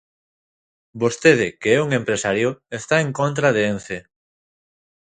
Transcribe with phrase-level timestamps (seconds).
[1.01, 3.97] Vostede, que é un empresario, está en contra de Ence.